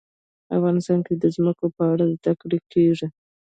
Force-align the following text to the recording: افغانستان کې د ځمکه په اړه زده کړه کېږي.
افغانستان 0.57 0.99
کې 1.05 1.13
د 1.17 1.23
ځمکه 1.35 1.65
په 1.75 1.83
اړه 1.91 2.05
زده 2.15 2.31
کړه 2.41 2.57
کېږي. 2.73 3.07